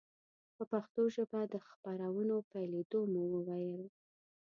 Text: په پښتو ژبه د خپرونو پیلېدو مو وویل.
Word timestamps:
په 0.55 0.63
پښتو 0.71 1.01
ژبه 1.15 1.39
د 1.53 1.55
خپرونو 1.67 2.35
پیلېدو 2.51 2.99
مو 3.13 3.23
وویل. 3.33 3.83